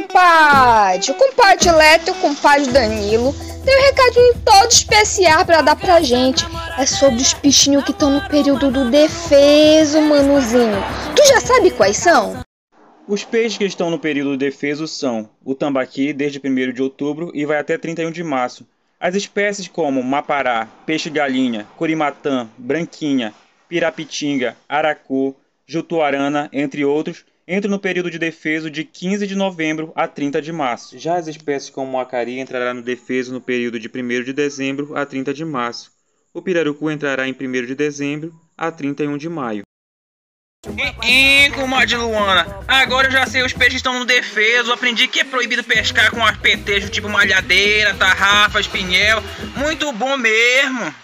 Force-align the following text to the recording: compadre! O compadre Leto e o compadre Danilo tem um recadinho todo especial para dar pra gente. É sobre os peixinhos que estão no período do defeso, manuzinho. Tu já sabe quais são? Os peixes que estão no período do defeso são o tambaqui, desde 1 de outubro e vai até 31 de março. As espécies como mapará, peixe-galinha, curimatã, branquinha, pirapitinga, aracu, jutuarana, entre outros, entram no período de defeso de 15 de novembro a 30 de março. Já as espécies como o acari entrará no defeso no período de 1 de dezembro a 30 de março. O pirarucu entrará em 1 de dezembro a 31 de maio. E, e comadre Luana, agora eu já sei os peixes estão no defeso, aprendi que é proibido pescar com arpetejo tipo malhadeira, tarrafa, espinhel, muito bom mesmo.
compadre! 0.00 1.10
O 1.10 1.14
compadre 1.14 1.70
Leto 1.70 2.08
e 2.08 2.10
o 2.12 2.14
compadre 2.14 2.70
Danilo 2.70 3.34
tem 3.64 3.78
um 3.78 3.82
recadinho 3.82 4.34
todo 4.44 4.70
especial 4.70 5.44
para 5.44 5.60
dar 5.60 5.76
pra 5.76 6.00
gente. 6.00 6.44
É 6.78 6.86
sobre 6.86 7.20
os 7.20 7.34
peixinhos 7.34 7.84
que 7.84 7.90
estão 7.90 8.10
no 8.10 8.28
período 8.28 8.70
do 8.70 8.90
defeso, 8.90 10.00
manuzinho. 10.00 10.82
Tu 11.14 11.26
já 11.26 11.40
sabe 11.40 11.70
quais 11.70 11.96
são? 11.96 12.42
Os 13.06 13.24
peixes 13.24 13.58
que 13.58 13.64
estão 13.64 13.90
no 13.90 13.98
período 13.98 14.30
do 14.30 14.36
defeso 14.36 14.86
são 14.86 15.28
o 15.44 15.54
tambaqui, 15.54 16.12
desde 16.12 16.40
1 16.42 16.72
de 16.72 16.82
outubro 16.82 17.30
e 17.34 17.44
vai 17.44 17.58
até 17.58 17.76
31 17.76 18.10
de 18.10 18.22
março. 18.22 18.66
As 18.98 19.14
espécies 19.14 19.66
como 19.66 20.02
mapará, 20.02 20.68
peixe-galinha, 20.86 21.66
curimatã, 21.76 22.48
branquinha, 22.56 23.34
pirapitinga, 23.68 24.56
aracu, 24.68 25.34
jutuarana, 25.66 26.48
entre 26.52 26.84
outros, 26.84 27.24
entram 27.50 27.68
no 27.68 27.80
período 27.80 28.08
de 28.08 28.18
defeso 28.18 28.70
de 28.70 28.84
15 28.84 29.26
de 29.26 29.34
novembro 29.34 29.92
a 29.96 30.06
30 30.06 30.40
de 30.40 30.52
março. 30.52 30.96
Já 30.96 31.16
as 31.16 31.26
espécies 31.26 31.68
como 31.68 31.96
o 31.96 32.00
acari 32.00 32.38
entrará 32.38 32.72
no 32.72 32.80
defeso 32.80 33.32
no 33.32 33.40
período 33.40 33.80
de 33.80 33.88
1 33.88 34.22
de 34.22 34.32
dezembro 34.32 34.96
a 34.96 35.04
30 35.04 35.34
de 35.34 35.44
março. 35.44 35.90
O 36.32 36.40
pirarucu 36.40 36.88
entrará 36.88 37.26
em 37.26 37.32
1 37.32 37.66
de 37.66 37.74
dezembro 37.74 38.32
a 38.56 38.70
31 38.70 39.18
de 39.18 39.28
maio. 39.28 39.62
E, 41.02 41.46
e 41.46 41.50
comadre 41.50 41.96
Luana, 41.96 42.46
agora 42.68 43.08
eu 43.08 43.10
já 43.10 43.26
sei 43.26 43.42
os 43.42 43.52
peixes 43.52 43.76
estão 43.76 43.98
no 43.98 44.04
defeso, 44.04 44.72
aprendi 44.72 45.08
que 45.08 45.20
é 45.20 45.24
proibido 45.24 45.64
pescar 45.64 46.10
com 46.12 46.24
arpetejo 46.24 46.90
tipo 46.90 47.08
malhadeira, 47.08 47.94
tarrafa, 47.94 48.60
espinhel, 48.60 49.20
muito 49.56 49.90
bom 49.92 50.16
mesmo. 50.16 50.94